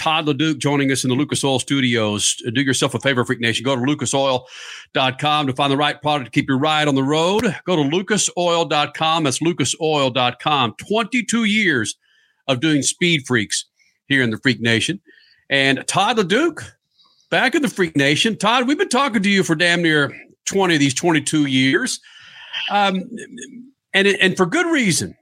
[0.00, 2.36] Todd LeDuc joining us in the Lucas Oil Studios.
[2.54, 3.64] Do yourself a favor, Freak Nation.
[3.64, 7.54] Go to lucasoil.com to find the right product to keep your ride on the road.
[7.66, 9.24] Go to lucasoil.com.
[9.24, 10.74] That's lucasoil.com.
[10.78, 11.96] 22 years
[12.48, 13.66] of doing speed freaks
[14.06, 14.98] here in the Freak Nation.
[15.50, 16.64] And Todd LeDuc,
[17.30, 18.38] back in the Freak Nation.
[18.38, 22.00] Todd, we've been talking to you for damn near 20 of these 22 years.
[22.70, 23.02] Um,
[23.92, 25.14] and, and for good reason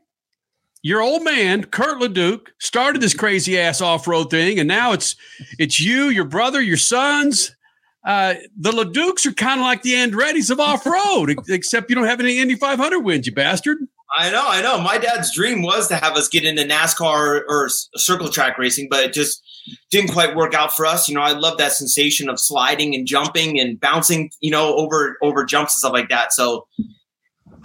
[0.83, 5.17] your old man Curt LeDuc started this crazy ass off road thing, and now it's
[5.59, 7.55] it's you, your brother, your sons.
[8.05, 12.07] Uh, the LeDucs are kind of like the Andretti's of off road, except you don't
[12.07, 13.79] have any Indy 500 wins, you bastard.
[14.17, 14.81] I know, I know.
[14.81, 19.01] My dad's dream was to have us get into NASCAR or circle track racing, but
[19.05, 19.43] it just
[19.91, 21.09] didn't quite work out for us.
[21.09, 25.19] You know, I love that sensation of sliding and jumping and bouncing, you know, over
[25.21, 26.33] over jumps and stuff like that.
[26.33, 26.67] So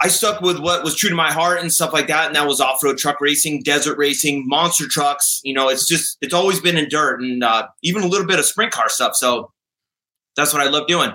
[0.04, 2.26] I stuck with what was true to my heart and stuff like that.
[2.26, 5.40] And that was off road truck racing, desert racing, monster trucks.
[5.44, 8.38] You know, it's just, it's always been in dirt and uh, even a little bit
[8.38, 9.16] of sprint car stuff.
[9.16, 9.50] So
[10.36, 11.14] that's what I love doing.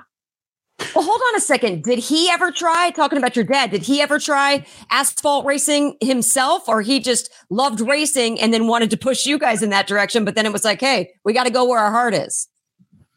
[0.96, 1.84] Well, hold on a second.
[1.84, 3.70] Did he ever try talking about your dad?
[3.70, 8.90] Did he ever try asphalt racing himself, or he just loved racing and then wanted
[8.90, 10.26] to push you guys in that direction?
[10.26, 12.48] But then it was like, hey, we got to go where our heart is.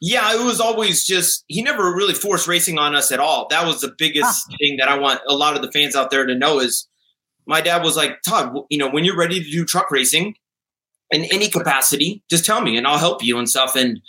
[0.05, 3.47] Yeah, it was always just he never really forced racing on us at all.
[3.51, 4.57] That was the biggest ah.
[4.59, 6.89] thing that I want a lot of the fans out there to know is
[7.47, 10.35] my dad was like, Todd, you know, when you're ready to do truck racing
[11.13, 13.77] in any capacity, just tell me and I'll help you and stuff.
[13.77, 14.01] And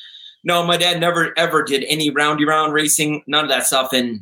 [0.44, 3.94] no, my dad never ever did any roundy round racing, none of that stuff.
[3.94, 4.22] And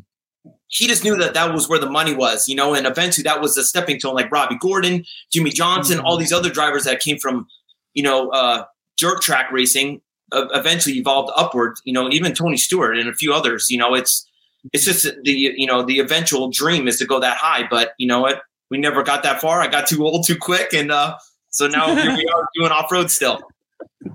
[0.67, 3.39] he just knew that that was where the money was, you know, and eventually that
[3.39, 6.05] was the stepping stone like Robby Gordon, Jimmie Johnson, mm-hmm.
[6.05, 7.47] all these other drivers that came from,
[7.94, 8.66] you know, uh,
[8.97, 11.77] dirt track racing eventually evolved upward.
[11.83, 13.69] You know, even Tony Stewart and a few others.
[13.69, 14.27] You know, it's
[14.73, 18.07] it's just the you know the eventual dream is to go that high, but you
[18.07, 18.43] know what?
[18.69, 19.61] We never got that far.
[19.61, 21.17] I got too old too quick, and uh,
[21.49, 23.41] so now here we are doing off road still.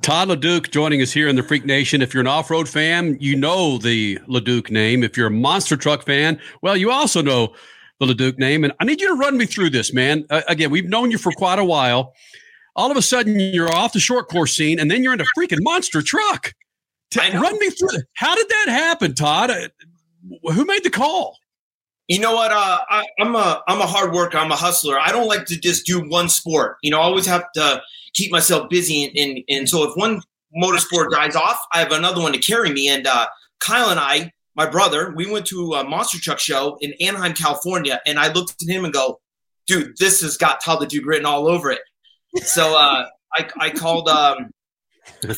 [0.03, 2.03] Todd LeDuc joining us here in the Freak Nation.
[2.03, 5.05] If you're an off road fan, you know the LeDuc name.
[5.05, 7.55] If you're a monster truck fan, well, you also know
[8.01, 8.65] the LeDuc name.
[8.65, 10.27] And I need you to run me through this, man.
[10.29, 12.15] Uh, again, we've known you for quite a while
[12.77, 15.27] all of a sudden you're off the short course scene and then you're in a
[15.37, 16.53] freaking monster truck.
[17.41, 18.01] run me through.
[18.15, 19.51] How did that happen, Todd?
[19.51, 19.69] Uh,
[20.53, 21.39] who made the call?
[22.09, 22.53] You know what?
[22.53, 24.39] Uh, I, am a I'm a hard worker.
[24.39, 24.99] I'm a hustler.
[25.01, 26.77] I don't like to just do one sport.
[26.83, 27.83] You know, I always have to
[28.13, 29.05] keep myself busy.
[29.05, 30.21] And, and, and so if one
[30.57, 32.89] motorsport dies off, I have another one to carry me.
[32.89, 33.27] And uh,
[33.61, 38.01] Kyle and I, my brother, we went to a monster truck show in Anaheim, California,
[38.07, 39.21] and I looked at him and go,
[39.67, 41.81] "Dude, this has got Todd LeDuc written all over it."
[42.43, 44.51] So uh, I, I called um,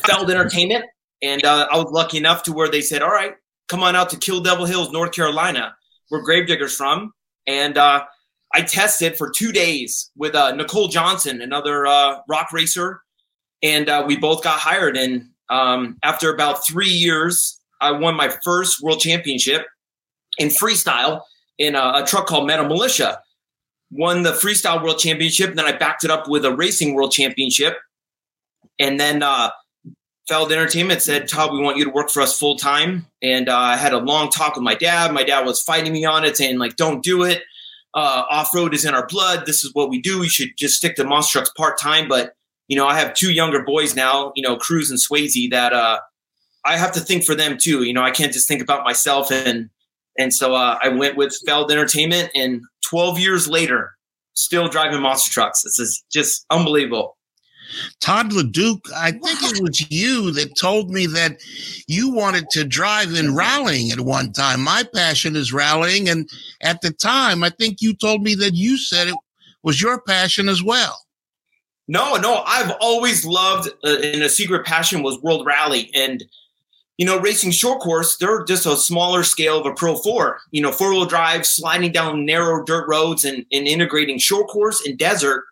[0.05, 0.85] Feld Entertainment,
[1.21, 3.33] and uh, I was lucky enough to where they said, "All right,
[3.67, 5.75] come on out to Kill Devil Hills, North Carolina,
[6.09, 7.13] where Gravediggers from."
[7.47, 8.03] And uh,
[8.53, 13.01] I tested for two days with uh, Nicole Johnson, another uh, rock racer,
[13.61, 14.97] and uh, we both got hired.
[14.97, 19.65] And um, after about three years, I won my first world championship
[20.37, 21.21] in freestyle
[21.57, 23.19] in a, a truck called Metal Militia
[23.91, 25.55] won the freestyle world championship.
[25.55, 27.77] Then I backed it up with a racing world championship.
[28.77, 29.49] And then uh,
[30.27, 33.07] Feld Entertainment said, Todd, we want you to work for us full time.
[33.21, 35.13] And uh, I had a long talk with my dad.
[35.13, 37.43] My dad was fighting me on it, saying, like, don't do it.
[37.93, 39.45] Uh, Off road is in our blood.
[39.45, 40.19] This is what we do.
[40.19, 42.07] We should just stick to monster trucks part time.
[42.07, 42.35] But,
[42.67, 45.99] you know, I have two younger boys now, you know, Cruz and Swayze, that uh,
[46.63, 47.83] I have to think for them too.
[47.83, 49.69] You know, I can't just think about myself and
[50.19, 53.91] and so uh, I went with Feld Entertainment, and 12 years later,
[54.33, 55.63] still driving monster trucks.
[55.63, 57.17] This is just unbelievable.
[57.99, 61.37] Todd LeDuc, I think it was you that told me that
[61.87, 64.61] you wanted to drive in rallying at one time.
[64.61, 66.09] My passion is rallying.
[66.09, 66.27] And
[66.61, 69.15] at the time, I think you told me that you said it
[69.61, 70.99] was your passion as well.
[71.87, 75.89] No, no, I've always loved, uh, and a secret passion was World Rally.
[75.93, 76.23] And
[76.99, 80.41] you know, racing short course, they're just a smaller scale of a Pro 4.
[80.51, 84.85] You know, four wheel drive, sliding down narrow dirt roads and, and integrating short course
[84.85, 85.45] and desert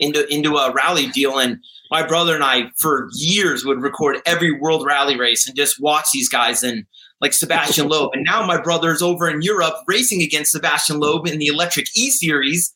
[0.00, 1.38] into, into a rally deal.
[1.38, 1.60] And
[1.92, 6.06] my brother and I, for years, would record every world rally race and just watch
[6.12, 6.84] these guys and
[7.20, 8.10] like Sebastian Loeb.
[8.14, 12.10] And now my brother's over in Europe racing against Sebastian Loeb in the electric E
[12.10, 12.74] series.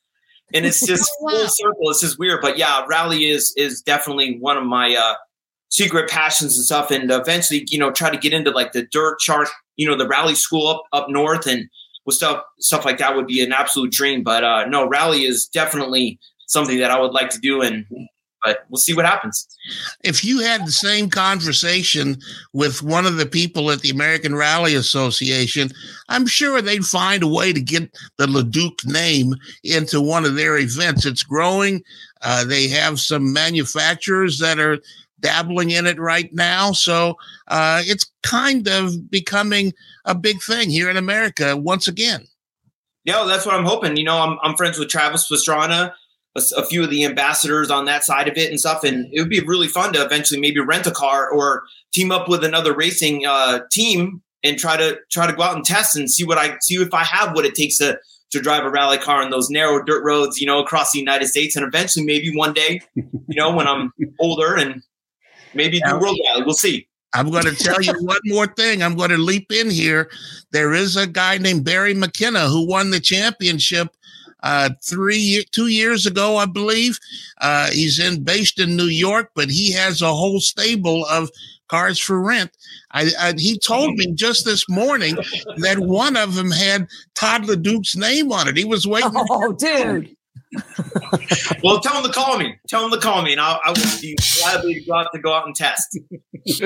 [0.54, 1.30] And it's just oh, wow.
[1.32, 1.90] full circle.
[1.90, 2.40] It's just weird.
[2.40, 5.14] But yeah, rally is is definitely one of my uh,
[5.70, 9.48] secret passions and stuff and eventually you know try to get into like the DirtFish
[9.76, 11.68] you know the rally school up up north and
[12.04, 14.22] with stuff stuff like that would be an absolute dream.
[14.22, 17.86] But uh no rally is definitely something that i would like to do and
[18.42, 19.46] but we'll see what happens.
[20.02, 22.16] If you had the same conversation
[22.54, 25.70] with one of the people at the american rally association
[26.08, 30.58] i'm sure they'd find a way to get the leduc name into one of their
[30.58, 31.06] events.
[31.06, 31.82] It's growing.
[32.22, 34.78] Uh, they have some manufacturers that are
[35.20, 36.72] dabbling in it right now.
[36.72, 37.16] So
[37.48, 39.72] uh, it's kind of becoming
[40.04, 42.26] a big thing here in America once again.
[43.04, 43.96] Yeah, that's what I'm hoping.
[43.96, 45.92] You know, I'm, I'm friends with Travis Pastrana,
[46.36, 48.84] a, a, few of the ambassadors on that side of it and stuff.
[48.84, 52.28] And it would be really fun to eventually maybe rent a car or team up
[52.28, 56.10] with another racing uh, team and try to try to go out and test and
[56.10, 57.98] see what I see if I have what it takes to
[58.30, 61.26] to drive a rally car on those narrow dirt roads, you know, across the United
[61.26, 61.56] States.
[61.56, 64.82] And eventually, maybe one day, you know, when I'm older and
[65.54, 66.86] maybe do world rally, we'll see.
[67.12, 68.82] I'm going to tell you one more thing.
[68.82, 70.10] I'm going to leap in here.
[70.52, 73.96] There is a guy named Barry McKenna who won the championship
[74.42, 76.98] uh, three, two years ago, I believe.
[77.40, 81.30] Uh, he's in based in New York, but he has a whole stable of
[81.68, 82.50] cars for rent.
[82.92, 85.16] I, I, he told me just this morning
[85.58, 88.56] that one of them had Todd LeDuc's name on it.
[88.56, 89.10] He was waiting.
[89.30, 90.16] Oh, dude.
[91.62, 92.56] well, tell him to call me.
[92.68, 95.20] Tell him to call me, and I'll, I will be gladly to go out to
[95.20, 95.98] go out and test.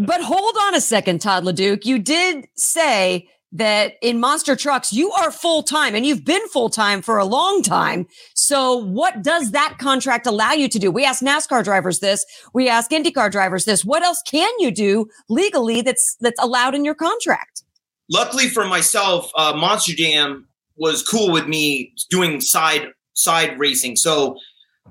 [0.00, 1.84] but hold on a second, Todd LeDuc.
[1.84, 6.68] You did say that in monster trucks, you are full time and you've been full
[6.68, 8.06] time for a long time.
[8.34, 10.90] So what does that contract allow you to do?
[10.90, 12.24] We ask NASCAR drivers this.
[12.52, 13.84] We ask IndyCar drivers this.
[13.84, 17.62] What else can you do legally that's, that's allowed in your contract?
[18.10, 20.48] Luckily for myself, uh, Monster Jam
[20.78, 23.96] was cool with me doing side, side racing.
[23.96, 24.38] So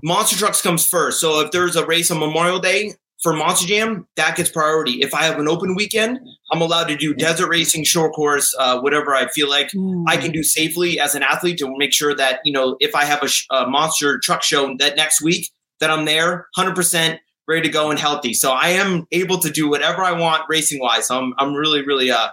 [0.04, 1.20] Monster Trucks comes first.
[1.20, 5.02] So if there's a race on Memorial Day, for Monster Jam, that gets priority.
[5.02, 6.20] If I have an open weekend,
[6.52, 10.04] I'm allowed to do desert racing, short course, uh, whatever I feel like mm.
[10.08, 13.06] I can do safely as an athlete to make sure that you know if I
[13.06, 15.50] have a, sh- a monster truck show that next week,
[15.80, 18.34] that I'm there, hundred percent ready to go and healthy.
[18.34, 21.08] So I am able to do whatever I want racing wise.
[21.08, 22.30] So I'm I'm really really uh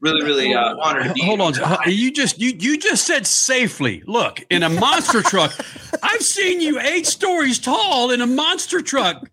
[0.00, 1.54] really really uh, honored to be hold on
[1.86, 5.52] you just you you just said safely look in a monster truck
[6.02, 9.28] i've seen you eight stories tall in a monster truck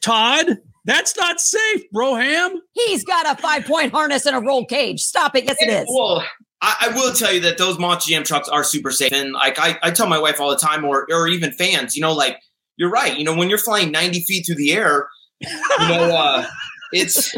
[0.00, 2.56] Todd, that's not safe, Broham.
[2.72, 5.00] He's got a five point harness and a roll cage.
[5.00, 5.44] Stop it.
[5.44, 5.86] Yes, it is.
[5.88, 6.24] Well,
[6.62, 9.12] I, I, will tell you that those Monster Jam trucks are super safe.
[9.12, 12.02] And like I, I tell my wife all the time, or or even fans, you
[12.02, 12.38] know, like
[12.76, 13.16] you're right.
[13.16, 15.08] You know, when you're flying 90 feet through the air,
[15.40, 16.46] you know, uh,
[16.92, 17.36] it's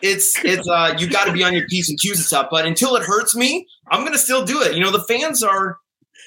[0.00, 2.48] it's it's uh you got to be on your p's and q's and stuff.
[2.50, 4.74] But until it hurts me, I'm gonna still do it.
[4.74, 5.78] You know, the fans are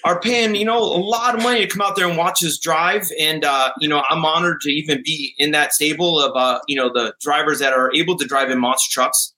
[0.06, 2.59] are paying, you know, a lot of money to come out there and watch us
[2.59, 3.09] drive.
[3.19, 6.75] And, uh, you know, I'm honored to even be in that stable of, uh, you
[6.75, 9.33] know, the drivers that are able to drive in monster trucks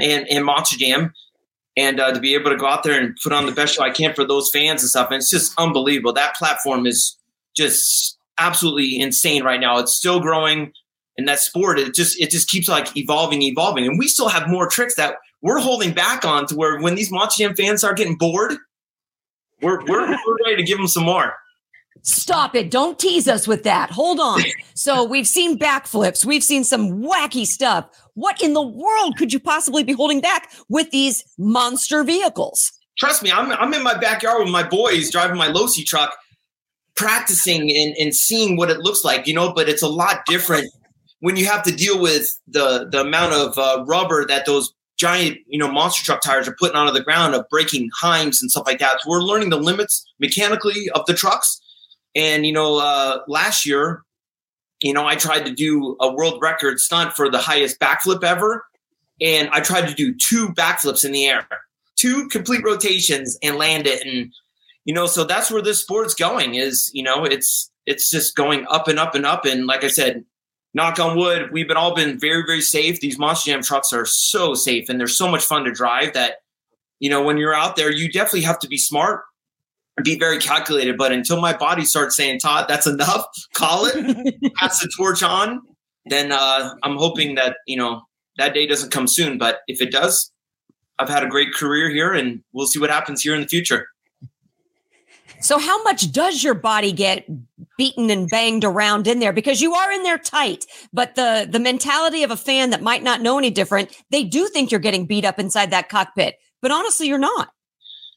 [0.00, 1.12] and, and monster jam.
[1.76, 3.82] And uh, to be able to go out there and put on the best show
[3.82, 5.08] I can for those fans and stuff.
[5.10, 6.14] And it's just unbelievable.
[6.14, 7.18] That platform is
[7.54, 9.78] just absolutely insane right now.
[9.78, 10.72] It's still growing.
[11.18, 13.86] And that sport, it just it just keeps like evolving, evolving.
[13.86, 17.10] And we still have more tricks that we're holding back on to where when these
[17.10, 18.54] Monster Jam fans start getting bored,
[19.60, 21.34] we're, we're, we're ready to give them some more.
[22.02, 22.70] Stop it.
[22.70, 23.90] Don't tease us with that.
[23.90, 24.42] Hold on.
[24.74, 26.24] So we've seen backflips.
[26.24, 27.88] We've seen some wacky stuff.
[28.14, 32.72] What in the world could you possibly be holding back with these monster vehicles?
[32.98, 36.16] Trust me, I'm, I'm in my backyard with my boys driving my Losi truck,
[36.96, 40.72] practicing and, and seeing what it looks like, you know, but it's a lot different
[41.22, 45.38] when you have to deal with the, the amount of uh, rubber that those giant,
[45.46, 48.66] you know, monster truck tires are putting onto the ground of breaking Heims and stuff
[48.66, 49.00] like that.
[49.00, 51.60] So we're learning the limits mechanically of the trucks.
[52.16, 54.02] And, you know, uh, last year,
[54.80, 58.66] you know, I tried to do a world record stunt for the highest backflip ever.
[59.20, 61.46] And I tried to do two backflips in the air,
[61.94, 64.04] two complete rotations and land it.
[64.04, 64.32] And,
[64.84, 68.66] you know, so that's where this sport's going is, you know, it's, it's just going
[68.68, 69.44] up and up and up.
[69.44, 70.24] And like I said,
[70.74, 73.00] knock on wood, we've been all been very, very safe.
[73.00, 76.36] These Monster Jam trucks are so safe and they're so much fun to drive that,
[77.00, 79.22] you know, when you're out there, you definitely have to be smart
[79.96, 80.96] and be very calculated.
[80.96, 85.60] But until my body starts saying, Todd, that's enough, call it, pass the torch on,
[86.06, 88.02] then uh, I'm hoping that, you know,
[88.38, 89.38] that day doesn't come soon.
[89.38, 90.32] But if it does,
[90.98, 93.88] I've had a great career here and we'll see what happens here in the future.
[95.40, 97.26] So, how much does your body get
[97.78, 99.32] beaten and banged around in there?
[99.32, 103.02] Because you are in there tight, but the the mentality of a fan that might
[103.02, 106.36] not know any different, they do think you're getting beat up inside that cockpit.
[106.60, 107.52] But honestly, you're not.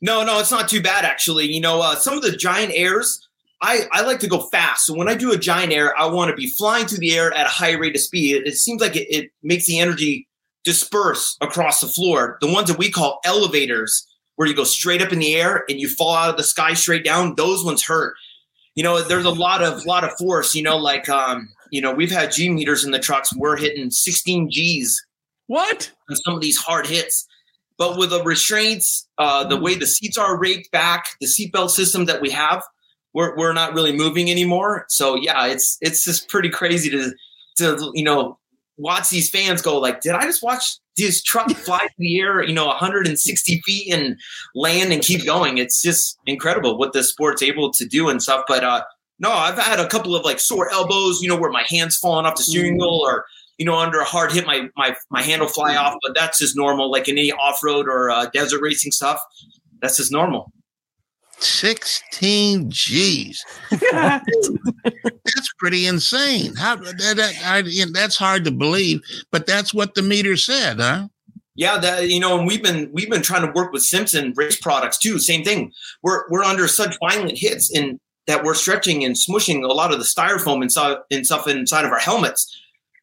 [0.02, 1.52] No, no, it's not too bad actually.
[1.52, 3.28] You know, uh, some of the giant airs,
[3.62, 4.86] I I like to go fast.
[4.86, 7.34] So when I do a giant air, I want to be flying through the air
[7.34, 8.36] at a high rate of speed.
[8.36, 10.28] It, it seems like it, it makes the energy
[10.64, 12.38] disperse across the floor.
[12.42, 15.80] The ones that we call elevators where you go straight up in the air and
[15.80, 18.16] you fall out of the sky straight down, those ones hurt.
[18.76, 20.54] You know, there's a lot of lot of force.
[20.54, 23.36] You know, like um, you know, we've had G meters in the trucks.
[23.36, 25.06] We're hitting 16 G's.
[25.48, 25.92] What?
[26.10, 27.28] On some of these hard hits.
[27.78, 32.06] But with the restraints, uh, the way the seats are raked back, the seatbelt system
[32.06, 32.64] that we have,
[33.14, 34.86] we're, we're not really moving anymore.
[34.88, 37.14] So yeah, it's it's just pretty crazy to
[37.58, 38.38] to you know
[38.78, 42.44] watch these fans go like, did I just watch this truck fly through the air,
[42.44, 44.18] you know, 160 feet and
[44.54, 45.58] land and keep going?
[45.58, 48.44] It's just incredible what the sport's able to do and stuff.
[48.48, 48.84] But uh,
[49.20, 52.26] no, I've had a couple of like sore elbows, you know, where my hands falling
[52.26, 53.26] off the steering wheel or
[53.58, 55.96] you know, under a hard hit, my my my hand will fly off.
[56.04, 59.22] But that's just normal, like in any off road or uh, desert racing stuff.
[59.82, 60.52] That's just normal.
[61.40, 63.46] 16 G's.
[63.92, 66.56] that's pretty insane.
[66.56, 67.64] How that, that I,
[67.94, 69.02] that's hard to believe,
[69.32, 71.08] but that's what the meter said, huh?
[71.56, 74.60] Yeah, that you know, and we've been we've been trying to work with Simpson race
[74.60, 75.20] products too.
[75.20, 75.72] Same thing.
[76.04, 80.00] We're we're under such violent hits in that we're stretching and smushing a lot of
[80.00, 82.54] the styrofoam inside and stuff inside of our helmets,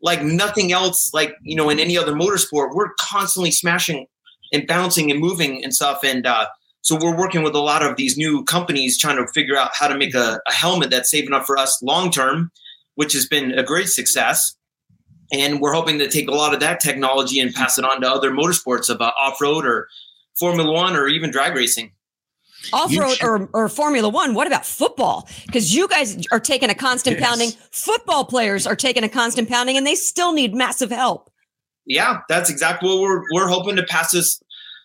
[0.02, 1.14] like nothing else.
[1.14, 4.06] Like you know, in any other motorsport, we're constantly smashing
[4.52, 6.04] and bouncing and moving and stuff.
[6.04, 6.46] And uh,
[6.82, 9.86] so we're working with a lot of these new companies trying to figure out how
[9.86, 12.50] to make a, a helmet that's safe enough for us long term,
[12.96, 14.56] which has been a great success.
[15.32, 18.10] And we're hoping to take a lot of that technology and pass it on to
[18.10, 19.88] other motorsports of uh, off road or
[20.38, 21.92] Formula One or even drag racing.
[22.72, 24.34] Off road or, or Formula One.
[24.34, 25.28] What about football?
[25.46, 27.28] Because you guys are taking a constant yes.
[27.28, 27.50] pounding.
[27.70, 31.30] Football players are taking a constant pounding, and they still need massive help.
[31.86, 34.41] Yeah, that's exactly what we're we're hoping to pass this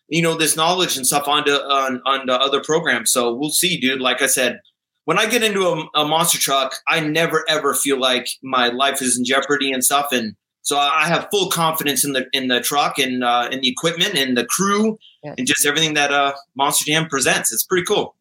[0.07, 3.11] you know this knowledge and stuff onto on onto other programs.
[3.11, 4.01] So we'll see, dude.
[4.01, 4.61] Like I said,
[5.05, 9.01] when I get into a, a, monster truck, I never ever feel like my life
[9.01, 10.11] is in jeopardy and stuff.
[10.11, 13.69] And so I have full confidence in the in the truck and uh, in the
[13.69, 15.35] equipment and the crew yeah.
[15.37, 17.51] and just everything that uh, Monster Jam presents.
[17.51, 18.15] It's pretty cool.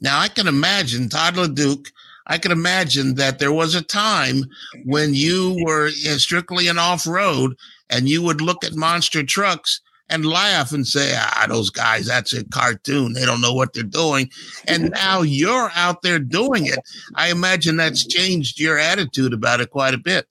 [0.00, 1.86] Now I can imagine Todd LeDuc.
[2.26, 4.44] I can imagine that there was a time
[4.84, 7.56] when you were strictly an off road
[7.88, 12.32] and you would look at monster trucks and laugh and say, ah, those guys, that's
[12.32, 13.12] a cartoon.
[13.12, 14.30] They don't know what they're doing.
[14.66, 16.80] And now you're out there doing it.
[17.14, 20.26] I imagine that's changed your attitude about it quite a bit.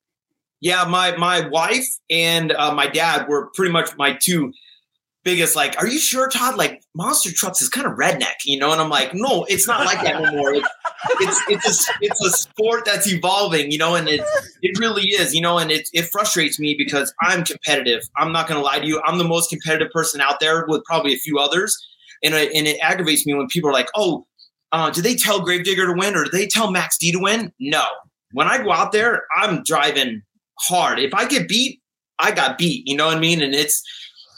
[0.62, 4.51] Yeah, my my wife and uh, my dad were pretty much my two
[5.24, 6.58] biggest like, are you sure, Todd?
[6.58, 8.72] Like monster trucks is kind of redneck, you know?
[8.72, 10.54] And I'm like, no, it's not like that anymore.
[10.54, 10.68] It's
[11.20, 14.22] it's it's a, it's a sport that's evolving, you know, and it
[14.62, 18.02] it really is, you know, and it it frustrates me because I'm competitive.
[18.18, 19.02] I'm not gonna lie to you.
[19.06, 21.78] I'm the most competitive person out there with probably a few others.
[22.24, 24.26] And it, and it aggravates me when people are like, oh,
[24.72, 27.54] uh, do they tell Gravedigger to win or do they tell Max D to win?
[27.60, 27.84] No.
[28.34, 30.22] When I go out there, I'm driving
[30.60, 31.00] hard.
[31.00, 31.82] If I get beat,
[32.20, 32.88] I got beat.
[32.88, 33.42] You know what I mean?
[33.42, 33.82] And it's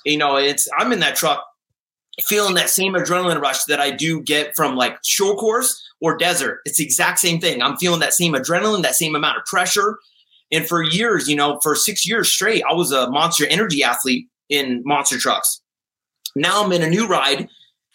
[0.05, 1.45] you know, it's I'm in that truck
[2.19, 6.59] feeling that same adrenaline rush that I do get from like short course or desert.
[6.65, 7.61] It's the exact same thing.
[7.61, 9.97] I'm feeling that same adrenaline, that same amount of pressure.
[10.51, 14.27] And for years, you know, for six years straight, I was a monster energy athlete
[14.49, 15.61] in monster trucks.
[16.35, 17.47] Now I'm in a new ride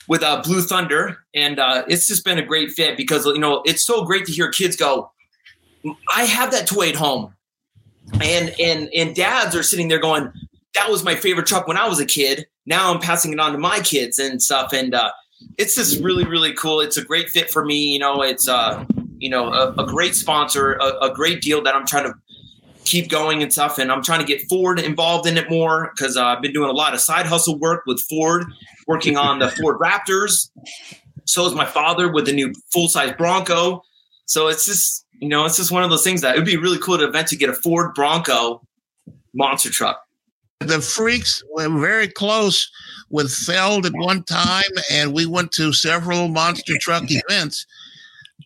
[0.09, 3.63] with uh, Blue Thunder, and uh, it's just been a great fit because you know
[3.65, 5.11] it's so great to hear kids go.
[6.15, 7.35] I have that toy at home,
[8.21, 10.33] and and and dads are sitting there going,
[10.77, 12.47] that was my favorite truck when I was a kid.
[12.67, 14.73] Now I'm passing it on to my kids and stuff.
[14.73, 15.11] And uh,
[15.59, 16.81] it's just really, really cool.
[16.81, 17.93] It's a great fit for me.
[17.93, 18.85] You know, it's, uh,
[19.19, 22.15] you know, a, a great sponsor, a, a, great deal that I'm trying to
[22.85, 23.79] keep going and stuff.
[23.79, 26.69] And I'm trying to get Ford involved in it more because uh, I've been doing
[26.69, 28.45] a lot of side hustle work with Ford,
[28.87, 30.51] working on the Ford Raptors.
[31.25, 33.83] So is my father with the new full size Bronco.
[34.27, 36.57] So it's just, you know, it's just one of those things that it would be
[36.57, 38.63] really cool to eventually get a Ford Bronco
[39.35, 40.06] monster truck.
[40.61, 42.71] The freaks were very close
[43.11, 47.67] with Feld at one time, and we went to several monster truck events.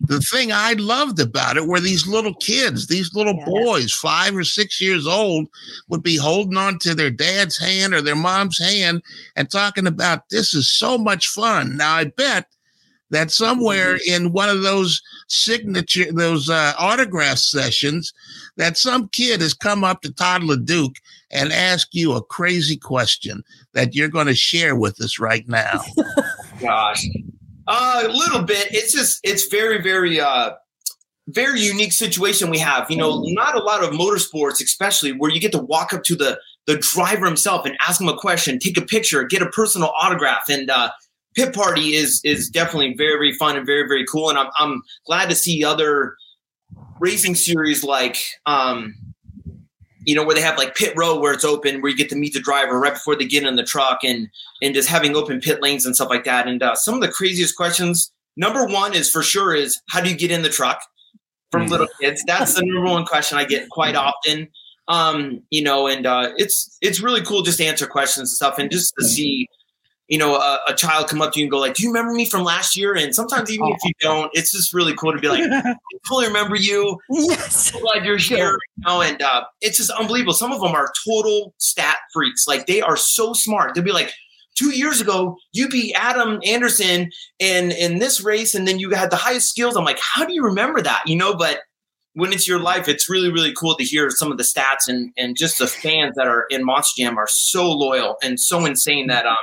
[0.03, 4.45] The thing I loved about it were these little kids, these little boys, five or
[4.45, 5.47] six years old,
[5.89, 9.03] would be holding on to their dad's hand or their mom's hand
[9.37, 11.77] and talking about this is so much fun.
[11.77, 12.47] Now, I bet
[13.11, 14.25] that somewhere mm-hmm.
[14.25, 18.13] in one of those signature, those uh, autograph sessions,
[18.57, 20.97] that some kid has come up to Todd LeDuc
[21.31, 25.81] and ask you a crazy question that you're going to share with us right now.
[26.61, 27.05] Gosh,
[27.67, 28.69] uh, a little bit.
[28.71, 30.53] It's just, it's very, very, uh,
[31.29, 32.91] very unique situation we have.
[32.91, 36.17] You know, not a lot of motorsports, especially where you get to walk up to
[36.17, 39.93] the the driver himself and ask him a question, take a picture, get a personal
[39.99, 40.91] autograph, and uh,
[41.35, 44.83] pit party is is definitely very very fun and very very cool and i'm, I'm
[45.07, 46.17] glad to see other
[46.99, 48.95] racing series like um
[50.05, 52.17] you know where they have like pit row where it's open where you get to
[52.17, 54.29] meet the driver right before they get in the truck and
[54.63, 56.49] and just having open pit lanes and stuff like that.
[56.49, 60.11] And uh, some of the craziest questions number one is for sure is how do
[60.11, 60.83] you get in the truck
[61.51, 61.71] from mm.
[61.71, 62.23] little kids?
[62.27, 64.49] That's the number one question i get quite often.
[64.89, 68.59] Um you know and uh it's it's really cool just to answer questions and stuff
[68.59, 69.47] and just to see
[70.11, 72.13] you know, a, a, child come up to you and go like, "Do you remember
[72.13, 75.21] me from last year?" And sometimes even if you don't, it's just really cool to
[75.21, 75.75] be like, "I
[76.09, 78.59] fully remember you." Yes, I'm glad you're here.
[78.77, 80.33] You know, and uh, it's just unbelievable.
[80.33, 82.49] Some of them are total stat freaks.
[82.49, 83.75] Like they are so smart.
[83.75, 84.13] They'll be like,
[84.57, 89.13] two years ago, you beat Adam Anderson in in this race, and then you had
[89.13, 91.61] the highest skills." I'm like, "How do you remember that?" You know, but
[92.15, 95.13] when it's your life, it's really, really cool to hear some of the stats and
[95.17, 99.07] and just the fans that are in Monster Jam are so loyal and so insane
[99.07, 99.37] that um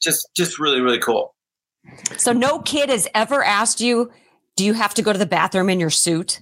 [0.00, 1.34] just just really really cool.
[2.16, 4.10] So no kid has ever asked you,
[4.56, 6.40] "Do you have to go to the bathroom in your suit?"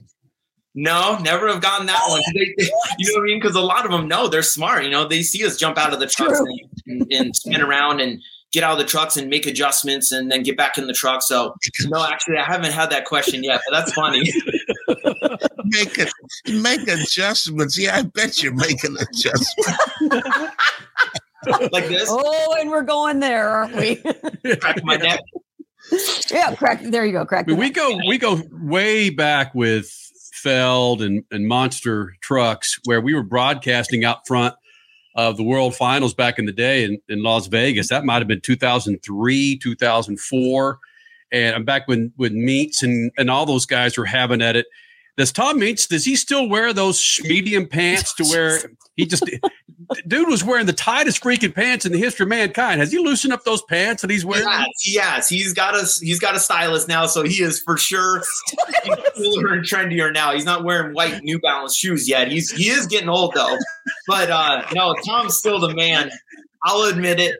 [0.78, 2.20] No, never have gotten that one.
[2.34, 3.40] They, they, you know what I mean?
[3.40, 4.84] Because a lot of them know they're smart.
[4.84, 8.00] You know, they see us jump out of the trucks and, and, and, spin around
[8.00, 8.20] and
[8.52, 11.22] get out of the trucks and make adjustments and then get back in the truck.
[11.22, 11.54] So
[11.86, 14.20] no, actually, I haven't had that question yet, but that's funny.
[15.64, 16.12] make it,
[16.46, 17.78] make adjustments.
[17.78, 19.82] Yeah, I bet you're making adjustments.
[21.72, 22.08] like this.
[22.10, 23.96] Oh, and we're going there, aren't we?
[24.60, 25.20] Crack my neck.
[26.30, 26.82] Yeah, crack.
[26.82, 27.24] There you go.
[27.24, 27.46] Crack.
[27.46, 29.88] I mean, we go we go way back with
[30.32, 34.54] Feld and and Monster Trucks, where we were broadcasting out front
[35.14, 37.88] of the World Finals back in the day in, in Las Vegas.
[37.88, 40.78] That might have been 2003, 2004.
[41.32, 44.66] And I'm back when when Meents and and all those guys were having at it.
[45.16, 48.60] Does Tom Meents does he still wear those medium pants to where
[48.96, 49.24] he just
[50.06, 52.80] dude was wearing the tightest freaking pants in the history of mankind.
[52.80, 54.46] Has he loosened up those pants that he's wearing?
[54.46, 55.28] Yes, yes.
[55.28, 58.22] He's got a he's got a stylist now, so he is for sure
[59.16, 60.32] cooler and trendier now.
[60.32, 62.30] He's not wearing white New Balance shoes yet.
[62.30, 63.56] He's he is getting old though.
[64.06, 66.10] But uh no, Tom's still the man.
[66.64, 67.36] I'll admit it.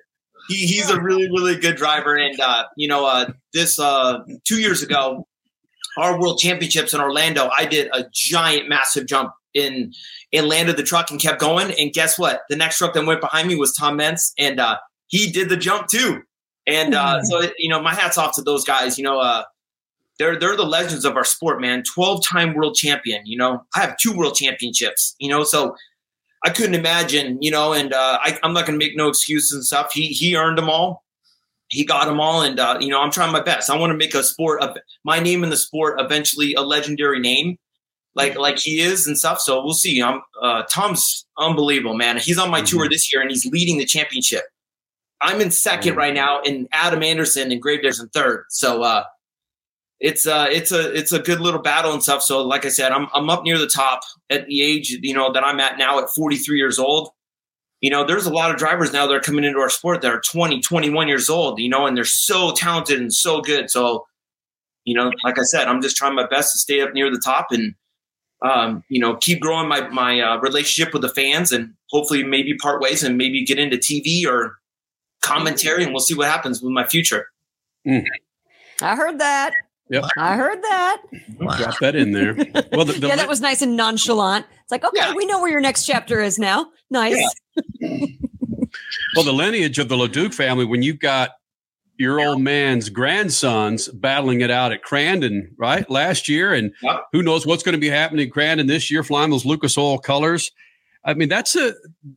[0.49, 4.61] He, he's a really really good driver, and uh, you know uh, this uh, two
[4.61, 5.27] years ago,
[5.97, 9.93] our World Championships in Orlando, I did a giant, massive jump in
[10.33, 11.73] and landed the truck and kept going.
[11.79, 12.43] And guess what?
[12.49, 14.77] The next truck that went behind me was Tom Meents, and uh,
[15.09, 16.23] he did the jump too.
[16.67, 18.99] And uh, so, you know, my hats off to those guys.
[18.99, 19.45] You know, uh,
[20.19, 21.83] they're they're the legends of our sport, man.
[21.85, 23.23] Twelve time world champion.
[23.25, 25.15] You know, I have two world championships.
[25.21, 25.77] You know, so
[26.45, 27.41] I couldn't imagine.
[27.41, 29.93] You know, and uh, I, I'm not going to make no excuses and stuff.
[29.93, 31.05] He he earned them all.
[31.69, 33.71] He got them all, and uh, you know, I'm trying my best.
[33.71, 37.19] I want to make a sport of my name in the sport eventually a legendary
[37.19, 37.59] name
[38.17, 39.41] like like he is and stuff.
[39.41, 40.03] So we'll see.
[40.03, 42.17] I'm uh, Tom's unbelievable, man.
[42.17, 42.79] He's on my mm-hmm.
[42.79, 44.45] tour this year and he's leading the championship.
[45.21, 48.45] I'm in second right now, and Adam Anderson and Gravediggers in third.
[48.49, 49.05] So uh,
[50.01, 52.23] it's uh, it's a it's a good little battle and stuff.
[52.23, 54.01] So like I said, I'm I'm up near the top
[54.31, 57.11] at the age you know that I'm at now at 43 years old.
[57.81, 60.11] You know, there's a lot of drivers now that are coming into our sport that
[60.11, 61.61] are 20, 21 years old.
[61.61, 63.71] You know, and they're so talented and so good.
[63.71, 64.07] So,
[64.85, 67.21] you know, like I said, I'm just trying my best to stay up near the
[67.23, 67.75] top and
[68.43, 72.55] um, you know, keep growing my my uh, relationship with the fans, and hopefully maybe
[72.55, 74.57] part ways and maybe get into TV or
[75.23, 77.29] commentary, and we'll see what happens with my future.
[77.87, 78.05] Mm.
[78.83, 79.55] I heard that.
[79.91, 80.05] Yep.
[80.19, 81.03] I heard that.
[81.39, 81.57] Wow.
[81.57, 82.35] Drop that in there.
[82.73, 84.47] Well, the, the yeah, that was nice and nonchalant.
[84.63, 85.15] It's like, okay, yeah.
[85.15, 86.67] we know where your next chapter is now.
[86.91, 87.23] Nice.
[87.81, 87.99] Yeah.
[89.15, 91.31] well, the lineage of the LeDuc family, when you've got
[91.99, 95.89] your old man's grandsons battling it out at Crandon, right?
[95.89, 96.53] Last year.
[96.53, 97.05] And yep.
[97.13, 99.99] who knows what's going to be happening in Crandon this year, flying those Lucas Oil
[99.99, 100.53] colors.
[101.05, 101.73] I mean, that's a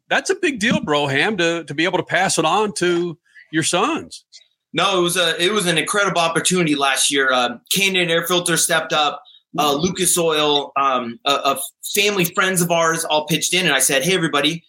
[0.09, 3.19] that's a big deal, Broham, to to be able to pass it on to
[3.51, 4.25] your sons.
[4.73, 7.31] No, it was a it was an incredible opportunity last year.
[7.31, 9.23] Uh, Canadian Air Filter stepped up.
[9.57, 11.59] Uh, Lucas Oil, um, a, a,
[11.95, 14.63] family friends of ours all pitched in, and I said, "Hey, everybody,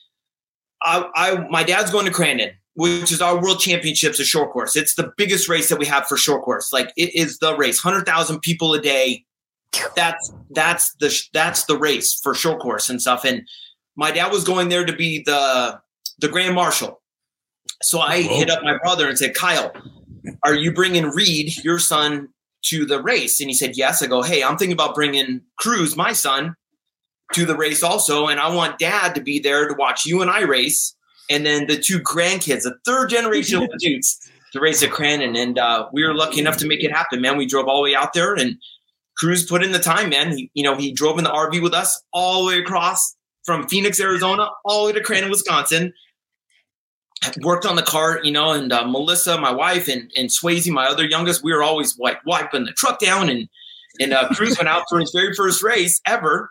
[0.83, 4.77] I, I my dad's going to Crandon which is our world championships of short course.
[4.77, 6.73] It's the biggest race that we have for short course.
[6.73, 9.25] Like it is the race, hundred thousand people a day.
[9.95, 13.25] That's that's the that's the race for short course and stuff.
[13.25, 13.47] And
[13.97, 15.81] my dad was going there to be the
[16.21, 17.00] the grand marshal.
[17.83, 18.37] So I Whoa.
[18.37, 19.73] hit up my brother and said, Kyle,
[20.45, 22.29] are you bringing Reed, your son,
[22.65, 23.41] to the race?
[23.41, 24.03] And he said, Yes.
[24.03, 26.55] I go, Hey, I'm thinking about bringing Cruz, my son,
[27.33, 30.31] to the race also, and I want Dad to be there to watch you and
[30.31, 30.95] I race
[31.31, 34.19] and then the two grandkids, the third generation of dudes
[34.53, 35.41] to race at Crandon.
[35.41, 37.39] And uh, we were lucky enough to make it happen, man.
[37.39, 38.57] We drove all the way out there and
[39.17, 40.37] Cruz put in the time, man.
[40.37, 43.69] He, you know, he drove in the RV with us all the way across from
[43.69, 45.93] Phoenix, Arizona, all the way to Crandon, Wisconsin.
[47.43, 50.87] Worked on the cart, you know, and uh, Melissa, my wife, and and Swayze, my
[50.87, 53.47] other youngest, we were always like wiping the truck down, and
[54.01, 56.51] and uh, Cruz went out for his very first race ever,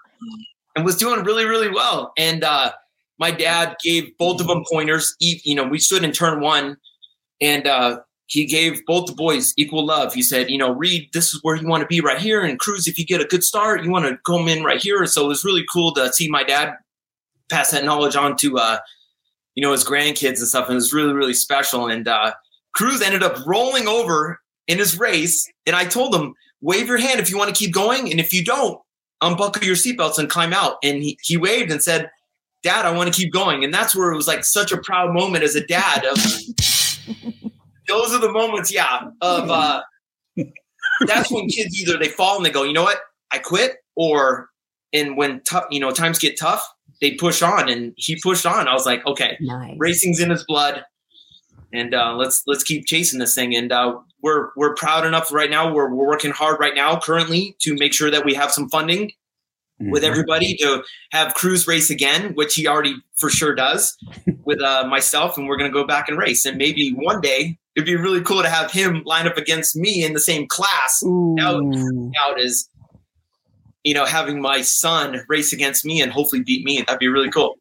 [0.75, 2.13] and was doing really really well.
[2.17, 2.71] And uh,
[3.17, 5.15] my dad gave both of them pointers.
[5.19, 6.77] You know, we stood in turn one,
[7.41, 10.13] and uh, he gave both the boys equal love.
[10.13, 12.60] He said, you know, Reed, this is where you want to be right here, and
[12.60, 15.03] Cruz, if you get a good start, you want to come in right here.
[15.08, 16.75] So it was really cool to see my dad
[17.49, 18.77] pass that knowledge on to, uh,
[19.60, 20.67] you know, his grandkids and stuff.
[20.67, 21.89] And it was really, really special.
[21.89, 22.32] And uh,
[22.72, 25.45] Cruz ended up rolling over in his race.
[25.65, 28.10] And I told him, wave your hand if you want to keep going.
[28.10, 28.80] And if you don't,
[29.19, 30.78] unbuckle your seatbelts and climb out.
[30.82, 32.10] And he, he waved and said,
[32.63, 33.65] Dad, I want to keep going.
[33.65, 36.15] And that's where it was like such a proud moment as a dad of
[37.89, 39.82] those are the moments, yeah, of uh
[41.06, 43.00] that's when kids either they fall and they go, you know what,
[43.34, 44.48] I quit, or
[44.93, 46.65] and when tough, you know, times get tough,
[47.01, 48.67] they push on, and he pushed on.
[48.67, 49.75] I was like, okay, Nice.
[49.77, 50.83] racing's in his blood,
[51.73, 53.55] and uh, let's let's keep chasing this thing.
[53.55, 55.71] And uh, we're we're proud enough right now.
[55.73, 59.12] We're we're working hard right now, currently, to make sure that we have some funding
[59.81, 60.07] with Mhm.
[60.07, 60.83] everybody to
[61.13, 63.95] have Cruz race again, which he already for sure does
[64.43, 66.45] with uh, myself, and we're gonna go back and race.
[66.45, 70.03] And maybe one day it'd be really cool to have him line up against me
[70.03, 70.99] in the same class.
[71.01, 72.12] Now, Ooh.
[72.27, 72.67] out is
[73.89, 76.84] you know having my son race against me and hopefully beat me.
[76.86, 77.56] That'd be really cool.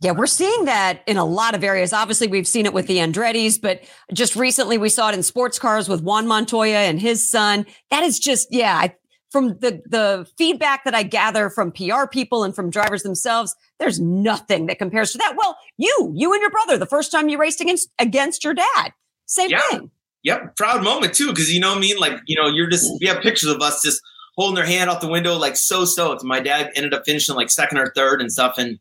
[0.00, 1.92] Yeah, we're seeing that in a lot of areas.
[1.92, 5.58] Obviously, we've seen it with the Andretti's, but just recently we saw it in sports
[5.58, 7.66] cars with Juan Montoya and his son.
[7.90, 8.94] That is just, yeah, I,
[9.30, 13.98] from the the feedback that I gather from PR people and from drivers themselves, there's
[14.00, 15.34] nothing that compares to that.
[15.36, 18.92] Well, you, you and your brother, the first time you raced against against your dad,
[19.26, 19.60] same Yeah.
[19.70, 19.90] thing.
[20.24, 21.96] Yep, proud moment too, because you know what I mean.
[21.98, 24.00] Like you know, you're just we have pictures of us just
[24.36, 26.24] holding their hand out the window, like so stoked.
[26.24, 28.78] My dad ended up finishing like second or third and stuff, and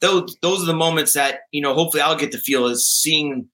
[0.00, 1.74] those those are the moments that you know.
[1.74, 3.48] Hopefully, I'll get to feel is seeing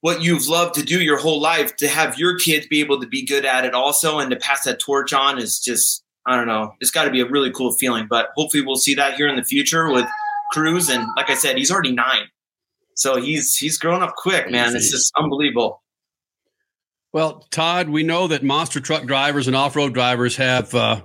[0.00, 3.06] what you've loved to do your whole life to have your kids be able to
[3.06, 6.48] be good at it also, and to pass that torch on is just I don't
[6.48, 6.74] know.
[6.80, 8.06] It's got to be a really cool feeling.
[8.08, 10.06] But hopefully, we'll see that here in the future with
[10.52, 10.88] Cruz.
[10.88, 12.28] And like I said, he's already nine.
[12.94, 14.74] So he's he's grown up quick, man.
[14.74, 15.82] It's just unbelievable.
[17.12, 21.00] Well, Todd, we know that monster truck drivers and off-road drivers have uh,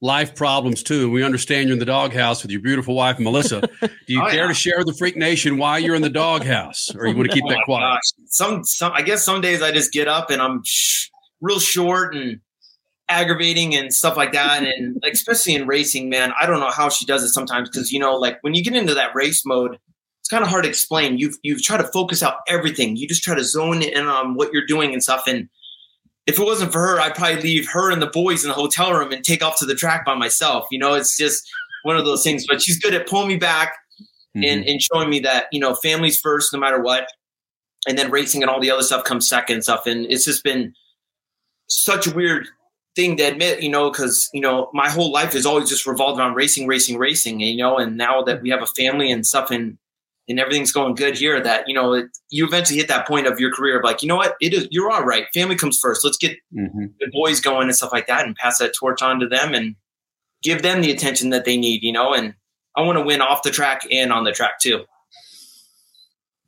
[0.00, 1.10] life problems too.
[1.10, 3.62] We understand you're in the doghouse with your beautiful wife, Melissa.
[3.80, 4.48] Do you Oh, care yeah.
[4.48, 7.34] to share with the Freak Nation why you're in the doghouse, or you want to
[7.34, 7.94] keep Oh that quiet?
[7.94, 8.26] gosh.
[8.26, 11.08] Some, some, I guess some days I just get up and I'm sh-
[11.40, 12.40] real short and
[13.08, 14.62] aggravating and stuff like that.
[14.62, 17.98] And especially in racing, man, I don't know how she does it sometimes because you
[17.98, 19.78] know, like when you get into that race mode,
[20.26, 21.18] it's kind of hard to explain.
[21.18, 22.96] You've you've tried to focus out everything.
[22.96, 25.22] You just try to zone in on what you're doing and stuff.
[25.28, 25.48] And
[26.26, 28.92] if it wasn't for her, I'd probably leave her and the boys in the hotel
[28.92, 30.66] room and take off to the track by myself.
[30.72, 31.48] You know, it's just
[31.84, 32.44] one of those things.
[32.44, 33.76] But she's good at pulling me back
[34.36, 34.44] Mhm.
[34.44, 37.08] and, and showing me that you know family's first no matter what
[37.88, 40.42] and then racing and all the other stuff comes second and stuff and it's just
[40.42, 40.74] been
[41.68, 42.48] such a weird
[42.96, 46.18] thing to admit you know because you know my whole life has always just revolved
[46.20, 49.26] around racing racing racing and, you know and now that we have a family and
[49.26, 49.78] stuff and
[50.28, 53.38] and everything's going good here that you know it, you eventually hit that point of
[53.38, 56.04] your career of like you know what it is you're all right family comes first
[56.04, 56.92] let's get Mhm.
[57.00, 59.74] the boys going and stuff like that and pass that torch on to them and
[60.42, 62.34] give them the attention that they need, you know, and
[62.76, 64.84] I want to win off the track and on the track too.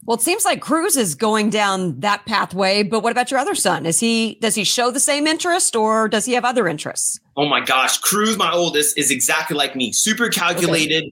[0.05, 3.55] Well, it seems like Cruz is going down that pathway, but what about your other
[3.55, 3.85] son?
[3.87, 7.19] Is he does he show the same interest or does he have other interests?
[7.37, 9.93] Oh my gosh, Cruz, my oldest, is exactly like me.
[9.93, 11.11] Super calculated.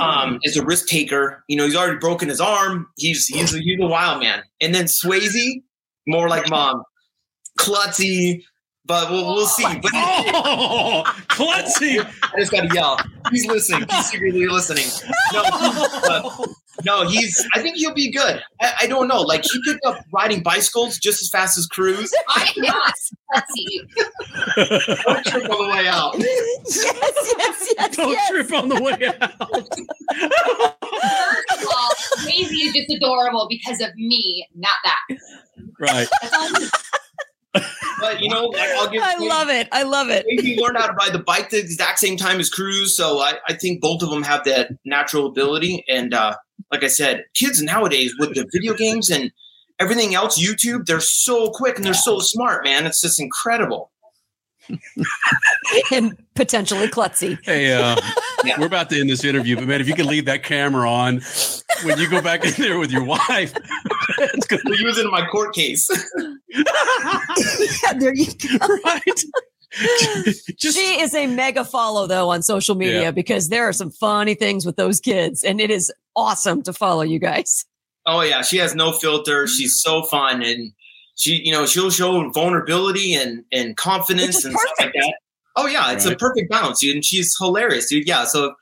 [0.00, 1.44] Um, is a risk taker.
[1.48, 2.86] You know, he's already broken his arm.
[2.96, 4.42] He's he's he's a wild man.
[4.60, 5.62] And then Swayze,
[6.06, 6.82] more like mom,
[7.58, 8.42] klutzy.
[8.86, 9.62] But we'll, we'll see.
[9.80, 12.00] But Oh, klutzy!
[12.00, 12.98] I just got to yell.
[13.30, 13.86] He's listening.
[13.88, 14.86] He's secretly listening.
[15.32, 16.46] No, uh,
[16.84, 17.46] no, he's.
[17.54, 18.42] I think he'll be good.
[18.60, 19.20] I, I don't know.
[19.20, 22.12] Like he picked up riding bicycles just as fast as Cruz.
[22.28, 22.94] I'm not.
[23.34, 23.62] Let's.
[25.04, 26.14] Don't trip on the way out.
[26.18, 26.84] yes,
[27.38, 28.28] yes, yes, Don't yes.
[28.28, 29.50] trip on the way out.
[31.00, 31.90] First of all,
[32.24, 34.98] Maisie is just adorable because of me, not that.
[35.78, 36.08] Right.
[38.00, 39.02] But you know, like, I'll give.
[39.02, 39.68] I love it.
[39.72, 40.24] I love it.
[40.28, 43.34] Maybe learned how to ride the bike the exact same time as Cruz, so I,
[43.48, 45.84] I think both of them have that natural ability.
[45.88, 46.36] And uh,
[46.70, 49.30] like I said, kids nowadays with the video games and
[49.78, 52.86] everything else, YouTube, they're so quick and they're so smart, man.
[52.86, 53.90] It's just incredible.
[55.90, 57.38] And potentially klutzy.
[57.44, 57.96] Hey, uh,
[58.44, 58.58] Yeah.
[58.58, 61.20] we're about to end this interview, but man, if you can leave that camera on
[61.84, 63.52] when you go back in there with your wife,
[64.18, 65.88] it's gonna We're using my court case.
[66.48, 68.66] Yeah, there you go.
[68.84, 69.22] right.
[70.56, 73.10] Just she is a mega follow though on social media Yeah.
[73.10, 77.02] because there are some funny things with those kids, and it is awesome to follow
[77.02, 77.64] you guys.
[78.06, 79.46] Oh yeah, she has no filter.
[79.46, 80.72] She's so fun, and
[81.16, 85.14] she, you know, she'll show vulnerability and and confidence Which is and stuff like that.
[85.56, 88.06] Oh yeah, it's a perfect balance, dude, and she's hilarious, dude.
[88.06, 88.54] Yeah, so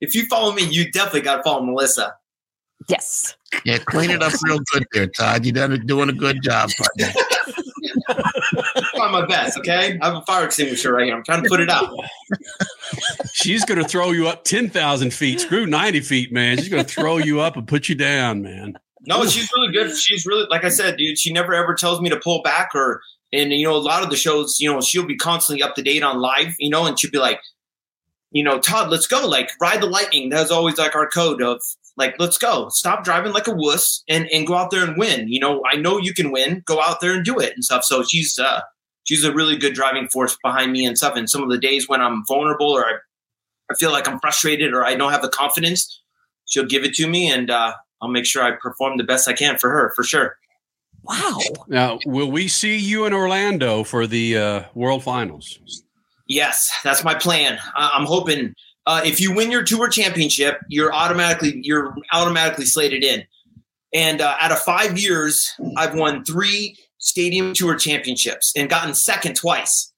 [0.00, 2.14] if you follow me, you definitely got to follow Melissa.
[2.88, 3.36] Yes.
[3.64, 5.46] Yeah, clean it up real good there, Todd.
[5.46, 6.70] You're doing a good job.
[9.10, 9.58] trying my best.
[9.58, 11.16] Okay, I have a fire extinguisher right here.
[11.16, 11.90] I'm trying to put it out.
[13.32, 15.40] She's to throw you up ten thousand feet.
[15.40, 16.58] Screw ninety feet, man.
[16.58, 18.78] She's to throw you up and put you down, man.
[19.06, 19.94] No, she's really good.
[19.94, 21.18] She's really, like I said, dude.
[21.18, 23.00] She never ever tells me to pull back or.
[23.32, 25.82] And you know, a lot of the shows, you know, she'll be constantly up to
[25.82, 27.40] date on live, you know, and she'll be like,
[28.30, 29.26] you know, Todd, let's go.
[29.26, 30.28] Like, ride the lightning.
[30.28, 31.60] That's always like our code of
[31.96, 32.68] like, let's go.
[32.68, 35.26] Stop driving like a wuss and and go out there and win.
[35.26, 36.62] You know, I know you can win.
[36.64, 37.82] Go out there and do it and stuff.
[37.82, 38.60] So she's uh
[39.04, 41.16] she's a really good driving force behind me and stuff.
[41.16, 42.92] And some of the days when I'm vulnerable or I,
[43.70, 46.02] I feel like I'm frustrated or I don't have the confidence,
[46.46, 49.32] she'll give it to me and uh I'll make sure I perform the best I
[49.32, 50.36] can for her for sure.
[51.04, 51.38] Wow.
[51.68, 55.58] Now, will we see you in Orlando for the uh, World Finals?
[56.28, 57.58] Yes, that's my plan.
[57.74, 58.54] I- I'm hoping
[58.86, 63.24] uh, if you win your tour championship, you're automatically you're automatically slated in.
[63.94, 69.36] And uh, out of five years, I've won three stadium tour championships and gotten second
[69.36, 69.92] twice.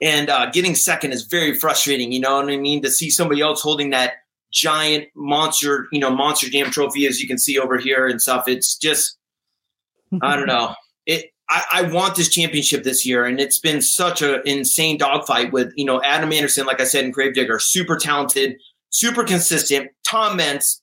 [0.00, 2.10] And uh, getting second is very frustrating.
[2.10, 2.82] You know what I mean?
[2.82, 4.14] To see somebody else holding that
[4.50, 8.48] giant monster, you know, monster jam trophy, as you can see over here and stuff.
[8.48, 9.18] It's just
[10.22, 10.74] I don't know.
[11.06, 11.30] It.
[11.48, 15.72] I, I want this championship this year, and it's been such an insane dogfight with
[15.74, 18.58] you know Adam Anderson, like I said in Gravedigger, super talented,
[18.90, 19.90] super consistent.
[20.06, 20.82] Tom Meents,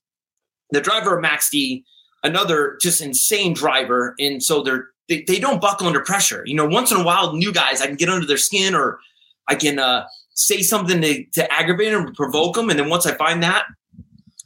[0.71, 1.85] the driver of Max D,
[2.23, 6.43] another just insane driver, and so they're they, they don't buckle under pressure.
[6.45, 8.99] You know, once in a while, new guys I can get under their skin or
[9.47, 13.15] I can uh, say something to, to aggravate them, provoke them, and then once I
[13.15, 13.65] find that,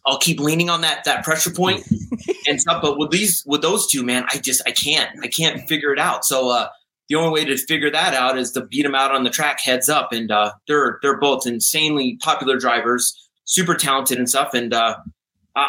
[0.06, 1.84] I'll keep leaning on that that pressure point
[2.48, 2.82] and stuff.
[2.82, 6.00] But with these, with those two, man, I just I can't, I can't figure it
[6.00, 6.26] out.
[6.26, 6.70] So uh,
[7.10, 9.60] the only way to figure that out is to beat them out on the track
[9.60, 10.12] heads up.
[10.12, 14.54] And uh, they're they're both insanely popular drivers, super talented and stuff.
[14.54, 14.98] And uh,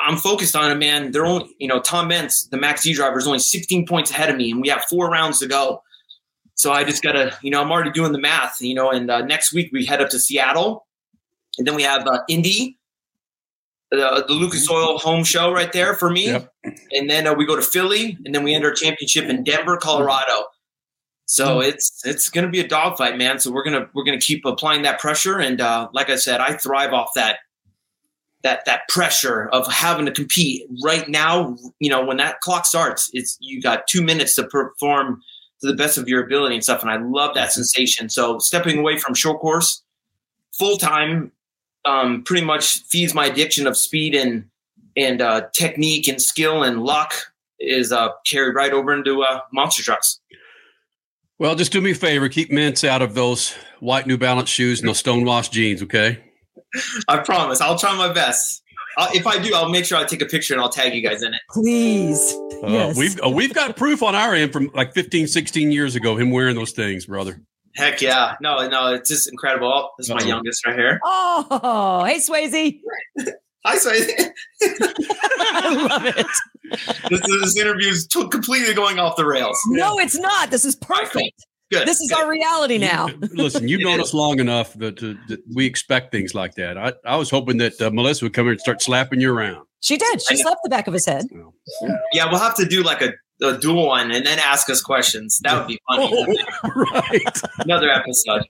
[0.05, 1.13] I'm focused on it, man.
[1.13, 4.31] They're only, you know, Tom Meents, the Max D driver, is only 16 points ahead
[4.31, 5.83] of me, and we have four rounds to go.
[6.55, 8.91] So I just gotta, you know, I'm already doing the math, you know.
[8.91, 10.87] And uh, next week we head up to Seattle,
[11.59, 12.79] and then we have uh, Indy,
[13.91, 16.27] the, the Lucas Oil home show right there for me.
[16.27, 16.53] Yep.
[16.93, 19.77] And then uh, we go to Philly, and then we end our championship in Denver,
[19.77, 20.45] Colorado.
[21.25, 23.39] So it's it's going to be a dogfight, man.
[23.39, 26.55] So we're gonna we're gonna keep applying that pressure, and uh, like I said, I
[26.55, 27.39] thrive off that
[28.43, 31.57] that that pressure of having to compete right now.
[31.79, 35.23] You know, when that clock starts, it's you got two minutes to perform
[35.61, 36.83] to the best of your ability and stuff.
[36.83, 38.09] And I love that sensation.
[38.09, 39.83] So stepping away from short course
[40.59, 41.33] full time
[41.85, 44.45] um, pretty much feeds my addiction of speed and
[44.97, 47.15] and uh, technique and skill and luck
[47.59, 50.21] is uh, carried right over into uh, monster trucks.
[51.39, 52.29] Well, just do me a favor.
[52.29, 56.19] Keep Meents out of those white New Balance shoes and those stonewashed jeans, okay?
[57.09, 57.61] I promise.
[57.61, 58.63] I'll try my best.
[58.97, 61.01] Uh, if I do, I'll make sure I take a picture and I'll tag you
[61.01, 61.41] guys in it.
[61.51, 62.35] Please.
[62.63, 62.97] Uh, yes.
[62.97, 66.31] We've uh, we've got proof on our end from like 15, 16 years ago, him
[66.31, 67.41] wearing those things, brother.
[67.77, 68.35] Heck yeah!
[68.41, 69.69] No, no, it's just incredible.
[69.73, 70.27] Oh, this is my Uh-oh.
[70.27, 71.01] youngest right here.
[71.05, 72.81] oh, hey, Swayze.
[73.65, 74.31] Hi, Swayze.
[75.41, 76.27] I love it.
[77.11, 79.59] this, this interview is t- completely going off the rails.
[79.69, 80.51] No, it's not.
[80.51, 81.47] This is perfect.
[81.71, 81.87] Good.
[81.87, 82.25] This is good.
[82.25, 83.09] our reality now.
[83.33, 86.77] Listen, you've known us long enough that, to, that we expect things like that.
[86.77, 89.67] I, I was hoping that uh, Melissa would come here and start slapping you around.
[89.81, 90.21] She did.
[90.21, 91.27] She slapped the back of his head.
[92.13, 95.39] Yeah, we'll have to do like a, a dual one and then ask us questions.
[95.43, 96.39] That would be funny.
[96.77, 97.41] right.
[97.61, 98.43] Another episode.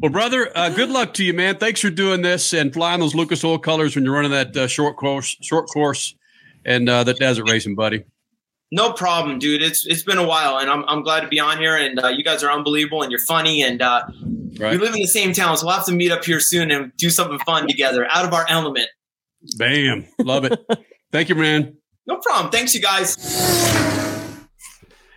[0.00, 1.58] Well, brother, uh, good luck to you, man.
[1.58, 4.66] Thanks for doing this and flying those Lucas Oil colors when you're running that uh,
[4.66, 6.14] short course, short course,
[6.64, 8.04] and uh, that desert racing, buddy.
[8.72, 9.62] No problem, dude.
[9.62, 11.76] It's it's been a while, and I'm I'm glad to be on here.
[11.76, 14.04] And uh, you guys are unbelievable, and you're funny, and uh,
[14.58, 14.72] Right.
[14.72, 16.92] we live in the same town, so we'll have to meet up here soon and
[16.96, 18.88] do something fun together, out of our element.
[19.56, 20.06] Bam.
[20.18, 20.58] Love it.
[21.12, 21.76] Thank you, man.
[22.06, 22.50] No problem.
[22.52, 23.16] Thanks, you guys.